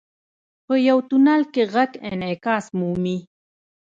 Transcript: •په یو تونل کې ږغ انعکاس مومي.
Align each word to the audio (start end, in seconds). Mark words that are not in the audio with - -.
•په 0.65 0.73
یو 0.87 0.97
تونل 1.09 1.41
کې 1.53 1.63
ږغ 1.73 1.91
انعکاس 2.09 2.65
مومي. 2.77 3.17